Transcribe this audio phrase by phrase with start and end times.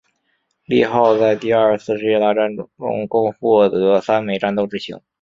[0.65, 2.49] 利号在第二次世界大战
[3.07, 4.99] 共获得三枚战斗之星。